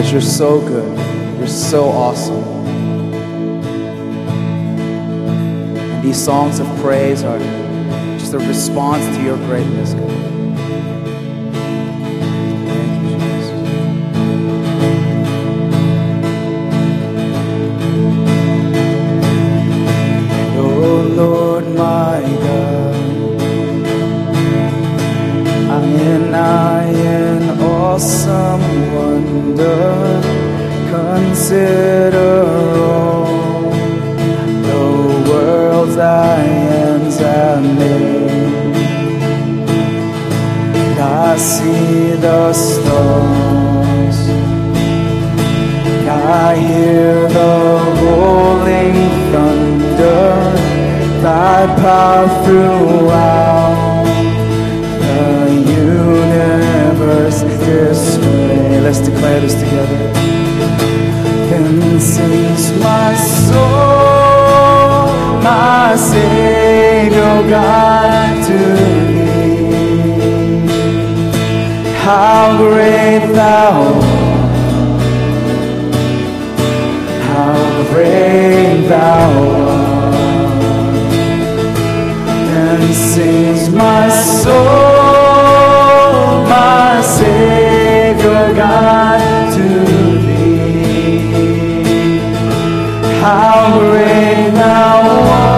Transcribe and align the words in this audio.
guys, 0.00 0.12
you're 0.12 0.20
so 0.20 0.60
good. 0.60 0.96
You're 1.38 1.48
so 1.48 1.88
awesome. 1.88 2.44
And 5.90 6.04
these 6.04 6.22
songs 6.22 6.60
of 6.60 6.68
praise 6.80 7.24
are 7.24 7.40
just 8.16 8.32
a 8.32 8.38
response 8.38 9.04
to 9.16 9.22
your 9.24 9.36
greatness, 9.38 9.94
God. 9.94 10.37
Thy 51.58 51.66
power 51.82 52.28
throughout 52.44 54.04
the 55.00 55.26
universe 55.66 57.40
display. 57.42 58.80
Let's 58.80 59.00
declare 59.00 59.40
this 59.40 59.54
together. 59.54 59.98
Then 61.50 61.98
sings 61.98 62.70
my 62.80 63.12
soul, 63.16 64.38
my 65.42 65.96
Savior 65.96 67.42
God 67.50 68.46
to 68.46 68.58
thee. 69.08 70.62
How 72.04 72.56
great 72.56 73.32
thou 73.34 73.82
art. 73.82 74.18
how 77.26 77.82
great 77.90 78.86
thou 78.88 79.30
art. 79.58 79.87
sings 82.98 83.70
my 83.70 84.08
soul, 84.08 84.54
my 86.54 87.00
Savior 87.00 88.54
God, 88.54 89.20
to 89.54 89.68
thee. 90.26 91.20
How 93.20 93.78
great 93.78 94.50
thou 94.50 94.98
art. 95.30 95.57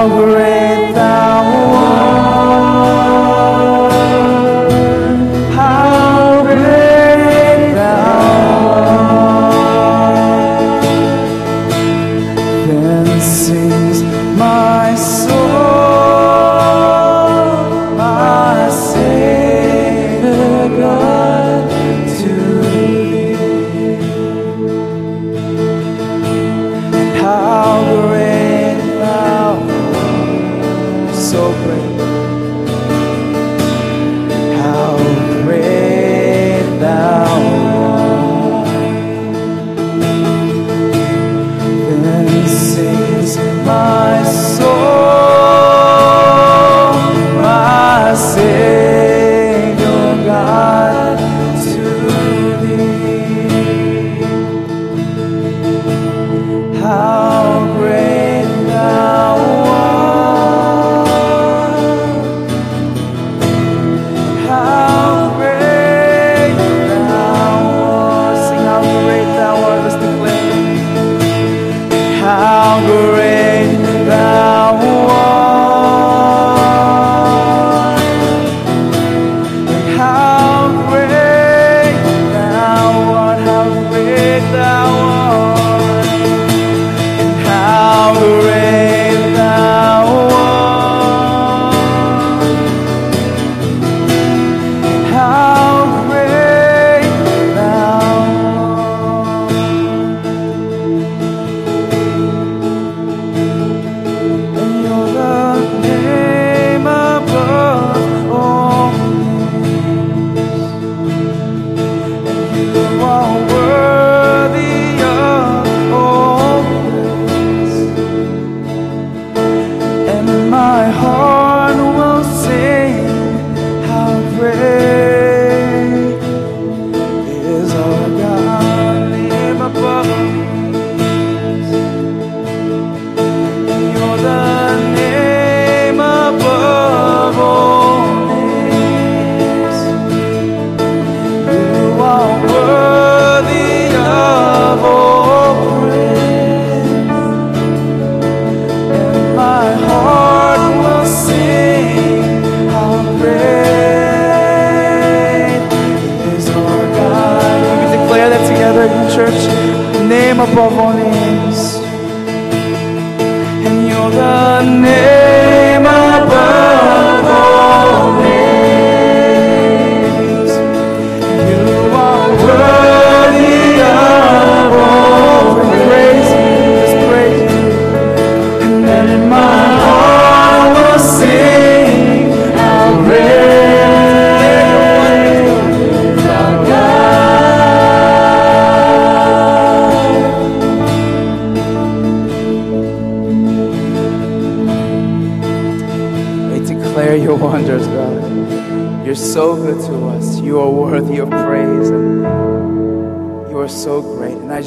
Calvary. 0.00 0.39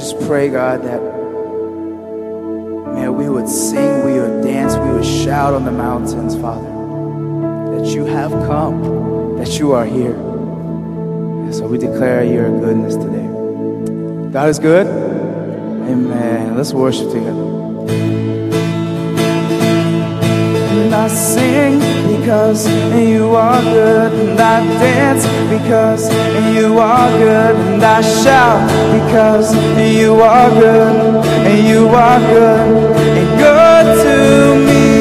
just 0.04 0.20
pray, 0.28 0.50
God, 0.50 0.84
that, 0.84 1.02
man, 2.94 3.16
we 3.16 3.30
would 3.30 3.48
sing, 3.48 4.04
we 4.04 4.20
would 4.20 4.44
dance, 4.44 4.76
we 4.76 4.92
would 4.92 5.06
shout 5.06 5.54
on 5.54 5.64
the 5.64 5.72
mountains, 5.72 6.36
Father, 6.36 6.68
that 7.78 7.88
you 7.88 8.04
have 8.04 8.32
come, 8.46 9.38
that 9.38 9.58
you 9.60 9.72
are 9.72 9.86
here. 9.86 10.14
And 10.14 11.56
so 11.56 11.68
we 11.68 11.78
declare 11.78 12.22
your 12.26 12.50
goodness 12.50 12.98
today. 12.98 13.30
God 14.30 14.50
is 14.50 14.60
good. 14.60 14.88
Amen. 14.88 16.58
Let's 16.58 16.74
worship 16.74 17.10
together. 17.10 17.48
And 20.82 20.94
I 20.94 21.08
sing 21.08 22.03
because 22.18 22.68
you 22.96 23.36
are 23.36 23.62
good 23.62 24.14
and 24.14 24.40
I 24.40 24.64
dance 24.80 25.26
because 25.50 26.04
you 26.56 26.78
are 26.78 27.10
good 27.18 27.56
and 27.56 27.84
I 27.84 28.02
shout 28.02 28.68
because 28.98 29.54
you 29.78 30.16
are 30.22 30.50
good 30.50 31.26
and 31.26 31.68
you 31.68 31.88
are 31.88 32.20
good 32.20 32.96
and 33.18 33.30
good 33.40 33.86
to 34.04 34.66
me. 34.66 34.93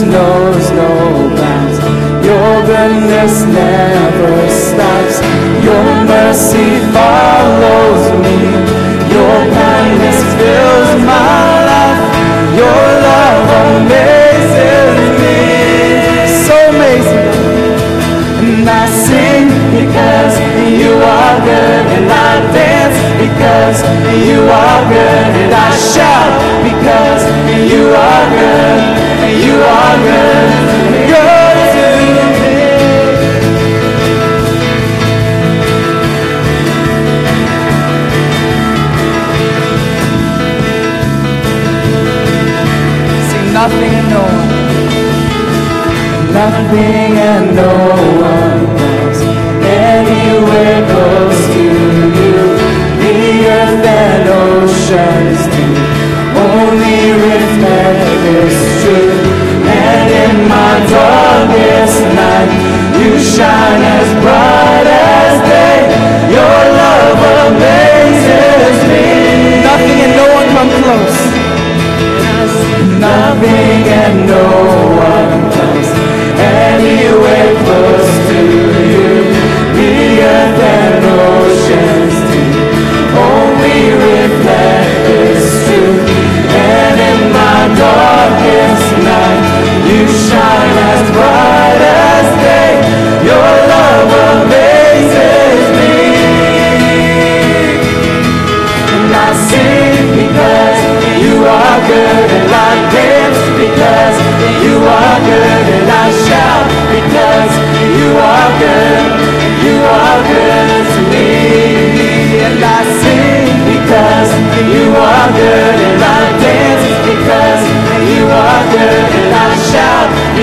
knows 0.00 0.70
no 0.70 0.88
bounds. 1.36 1.78
Your 2.24 2.64
goodness 2.64 3.44
never 3.44 4.48
stops. 4.48 5.20
Your 5.64 5.84
mercy 6.06 6.80
follows. 6.92 7.41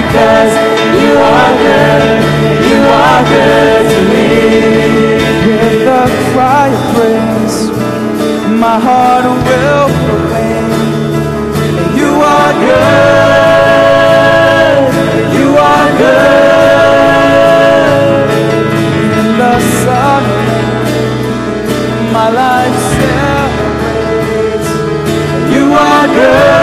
Because 0.09 0.53
you 1.03 1.11
are 1.21 1.51
good, 1.63 2.17
you 2.69 2.79
are 3.05 3.21
good 3.33 3.83
to 3.93 3.99
me. 4.11 4.29
My 8.59 8.77
heart 8.77 9.23
will 9.23 9.89
you 11.99 12.11
are 12.21 12.53
good 12.67 13.09
you 15.39 15.49
are 15.57 15.89
good 16.03 16.29
in 19.19 19.27
the 19.41 19.55
sun 19.81 20.23
my 22.13 22.27
life 22.29 22.77
celebrates 22.97 24.69
you 25.55 25.65
are 25.73 26.07
good 26.07 26.58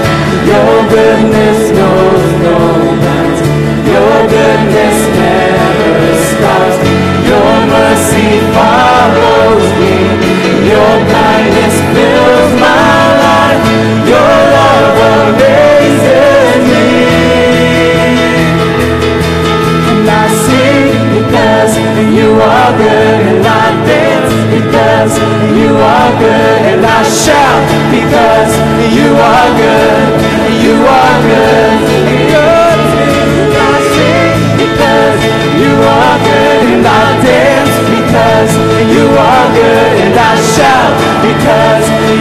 Your 0.48 0.90
goodness 0.90 1.72
knows 1.72 2.07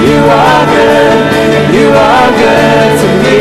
you 0.04 0.20
are 0.28 0.64
good, 0.68 1.20
you 1.72 1.88
are 1.88 2.30
good 2.40 2.90
to 3.00 3.08
me. 3.24 3.40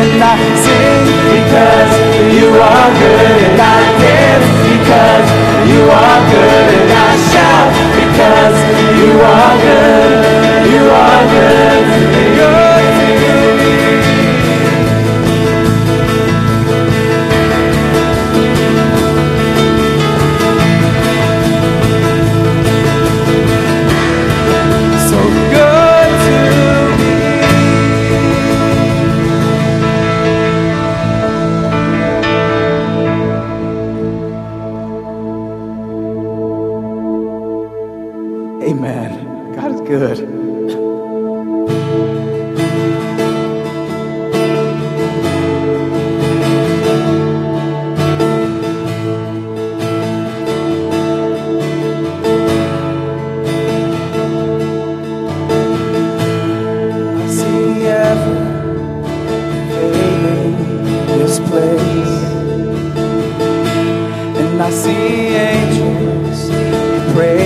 And 0.00 0.22
I 0.22 0.36
sing 0.64 1.06
because 1.34 1.92
you 2.38 2.48
are 2.54 2.90
good, 3.02 3.58
I 3.58 3.80
dance 3.98 4.48
because 4.70 5.28
you 5.70 5.82
are 5.90 6.20
good, 6.30 6.66
and 6.78 6.92
I 6.92 7.10
shout 7.30 7.70
because 7.98 8.58
you 8.98 9.10
are 9.18 9.54
good, 9.64 9.99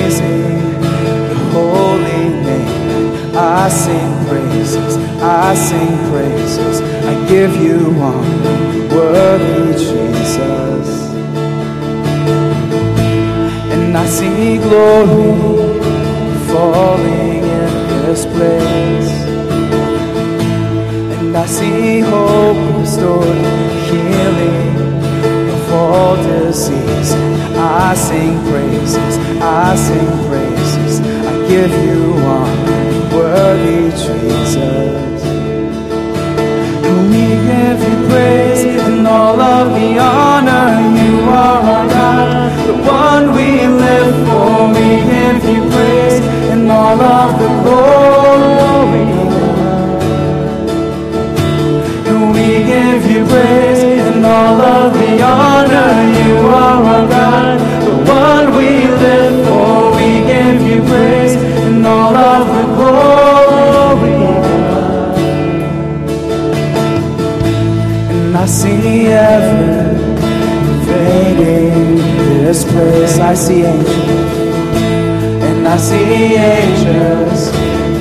praising 0.04 0.50
your 1.28 1.34
holy 1.52 2.28
name. 2.44 3.36
I 3.36 3.68
sing 3.68 4.26
praises, 4.28 4.96
I 5.22 5.54
sing 5.54 5.96
praises. 6.10 6.80
I 6.80 7.14
give 7.28 7.56
you 7.56 7.78
honor, 8.00 8.94
worthy 8.94 9.72
Jesus. 9.72 10.88
And 13.72 13.96
I 13.96 14.06
see 14.06 14.58
glory 14.58 15.80
falling 16.48 17.44
in 17.44 17.88
this 18.04 18.26
place. 18.26 19.12
And 21.16 21.36
I 21.36 21.46
see 21.46 22.00
hope 22.00 22.78
restored, 22.78 23.44
healing 23.88 24.76
of 25.50 25.72
all 25.72 26.16
disease. 26.16 27.14
I 27.56 27.94
sing 27.94 28.38
praises, 28.50 29.16
I 29.44 29.76
sing 29.76 30.12
praises. 30.28 30.94
I 31.00 31.32
give 31.48 31.72
you 31.86 32.00
honor, 32.32 32.84
worthy 33.14 33.82
Jesus. 34.02 35.22
We 37.10 37.24
give 37.50 37.78
you 37.88 37.96
praise 38.08 38.62
and 38.86 39.06
all 39.06 39.38
of 39.40 39.66
the 39.78 39.88
honor. 39.98 40.66
You 41.02 41.14
are 41.28 41.60
our 41.74 41.86
God, 41.88 42.66
the 42.68 42.74
one 43.02 43.24
we 43.36 43.48
live 43.84 44.14
for. 44.26 44.68
We 44.76 44.88
give 45.12 45.40
you 45.52 45.60
praise 45.74 46.18
and 46.52 46.64
all 46.70 47.00
of 47.00 47.30
the 47.40 47.50
glory. 47.64 49.06
We 52.34 52.48
give 52.72 53.02
you 53.12 53.20
praise 53.26 53.82
and 54.08 54.24
all 54.24 54.60
of 54.60 54.92
the 54.94 55.12
honor. 55.22 55.92
You 56.22 56.34
are 56.62 56.82
our 56.94 57.04
God, 57.08 57.56
the 57.86 57.94
one 58.10 58.46
we 58.56 58.63
And 68.84 68.92
I 68.92 68.92
see 68.92 69.04
heaven 69.04 69.74
I 73.20 73.34
see 73.34 73.62
angels, 73.62 74.08
and 75.42 75.66
I 75.66 75.76
see 75.76 76.36
angels 76.36 77.50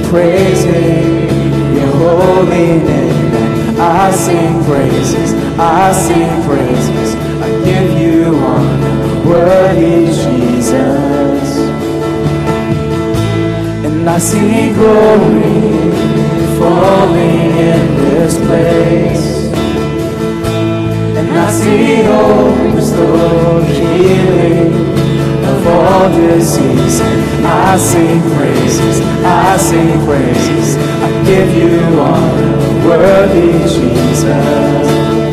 praising 0.09 1.29
your 1.73 1.87
holy 1.87 2.79
name. 2.83 3.79
I 3.79 4.11
sing 4.11 4.63
praises, 4.65 5.33
I 5.57 5.93
sing 5.93 6.43
praises. 6.43 7.15
I 7.41 7.49
give 7.63 7.97
you 7.99 8.35
honor, 8.35 9.29
worthy 9.29 10.05
Jesus. 10.07 11.57
And 13.85 14.09
I 14.09 14.19
see 14.19 14.73
glory 14.73 15.61
falling 16.59 17.51
in 17.71 17.95
this 17.95 18.37
place. 18.37 19.32
See 21.53 22.03
hope 22.03 22.75
restore 22.75 23.63
healing 23.63 24.73
of 25.45 25.67
all 25.67 26.09
disease. 26.09 27.01
I 27.45 27.77
sing 27.77 28.21
praises, 28.35 29.01
I 29.23 29.57
sing 29.57 30.05
praises. 30.05 30.77
I 30.77 31.23
give 31.25 31.49
you 31.55 31.99
honor, 31.99 32.87
worthy 32.87 33.51
Jesus. 33.63 35.32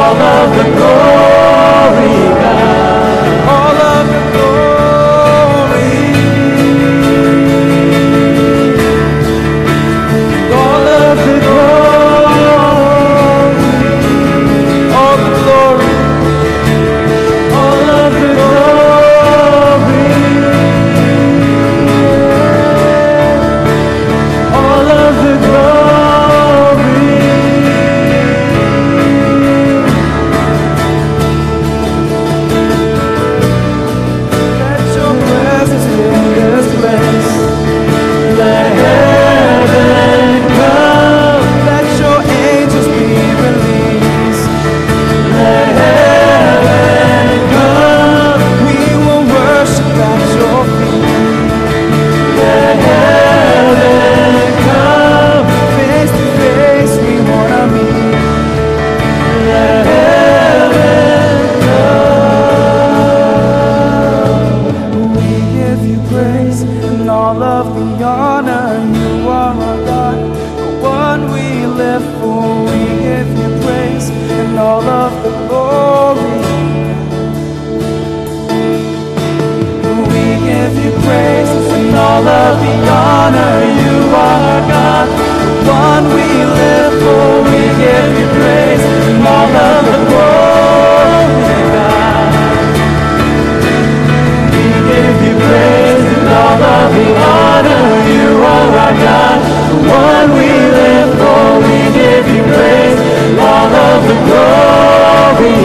All 0.00 0.16
of 0.16 0.56
the 0.56 0.64
glory, 0.76 1.29
all 82.20 82.28
of 82.28 82.60
the 82.60 82.74
honor. 82.84 83.64
You 83.80 83.96
are 84.12 84.60
God, 84.68 85.08
the 85.08 85.72
one 85.72 86.04
we 86.12 86.28
live 86.44 86.94
for. 87.00 87.28
We 87.48 87.60
give 87.80 88.12
you 88.20 88.28
praise 88.36 88.84
and 89.08 89.26
all 89.26 89.56
of 89.68 89.80
the 89.88 89.96
glory, 90.10 91.60
God. 91.72 92.28
We 94.52 94.66
give 94.90 95.18
you 95.26 95.34
praise 95.48 96.04
and 96.12 96.28
all 96.28 96.56
the 96.92 97.08
honor. 97.32 97.84
You 98.12 98.28
are 98.52 98.68
our 98.84 98.94
God, 99.06 99.38
the 99.70 99.78
one 99.88 100.28
we 100.36 100.50
live 100.76 101.10
for. 101.20 101.44
We 101.64 101.78
give 102.00 102.26
you 102.28 102.42
praise 102.52 103.00
and 103.00 103.40
all 103.40 103.72
of 103.88 104.00
the 104.08 104.18
glory, 104.28 105.56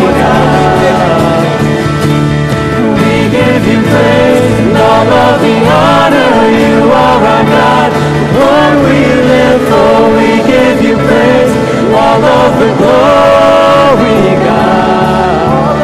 praise 11.05 11.53
all 11.93 12.23
of 12.23 12.51
the 12.61 12.69
glory, 12.79 14.19
God. 14.45 15.77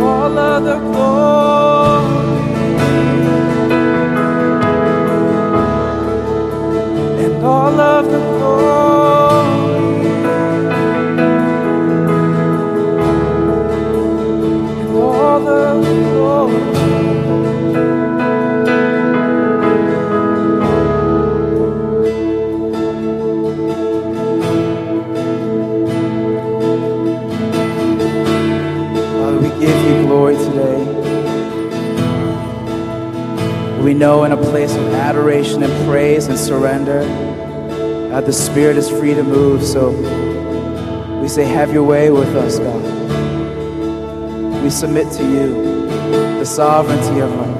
All 0.00 0.38
of 0.38 0.64
the 0.64 0.76
glory. 0.78 2.44
And 7.24 7.44
all 7.44 7.80
of 7.80 8.04
the 8.10 8.33
surrender 36.44 37.04
that 38.10 38.26
the 38.26 38.32
Spirit 38.32 38.76
is 38.76 38.90
free 38.90 39.14
to 39.14 39.22
move. 39.22 39.62
So 39.64 39.90
we 41.20 41.28
say, 41.28 41.44
Have 41.44 41.72
your 41.72 41.84
way 41.84 42.10
with 42.10 42.36
us, 42.36 42.58
God. 42.58 42.82
We 44.62 44.70
submit 44.70 45.10
to 45.12 45.22
you 45.22 45.88
the 46.38 46.44
sovereignty 46.44 47.20
of 47.20 47.32
our 47.32 47.54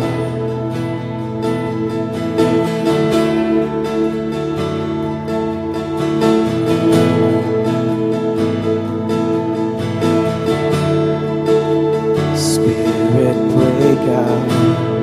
Spirit, 12.37 13.37
break 13.55 14.09
out. 14.11 14.93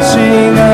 touching 0.00 0.67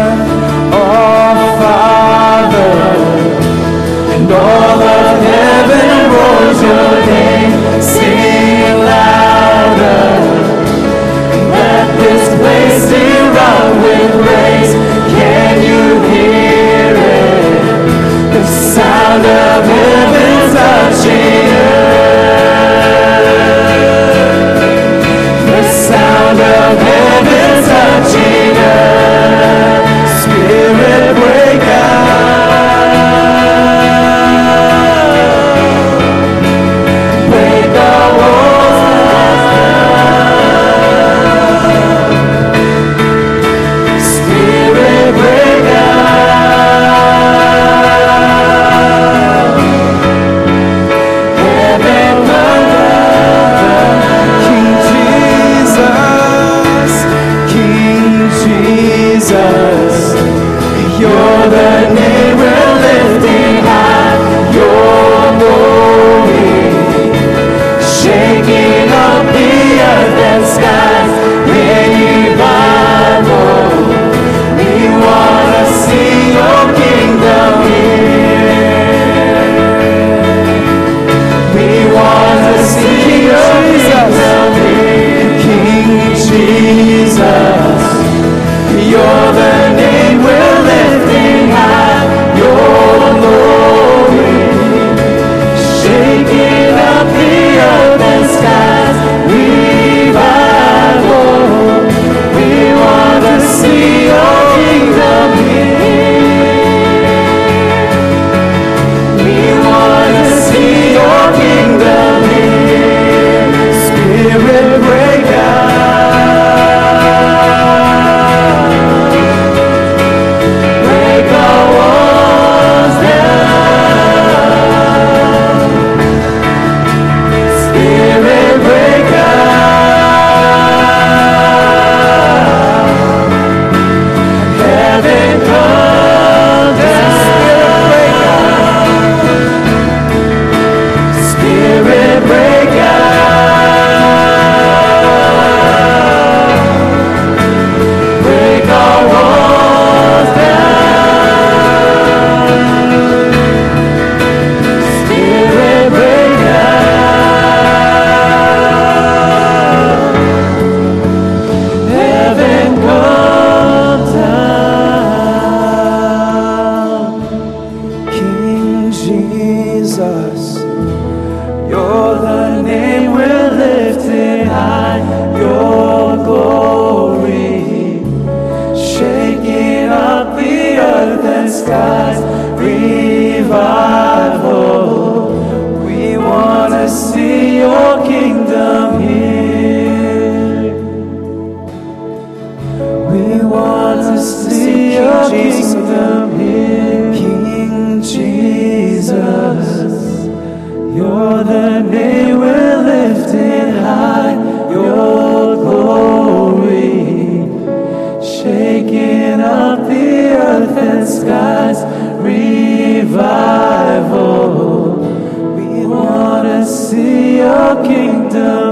see 216.95 217.39
your 217.39 217.83
kingdom 217.83 218.63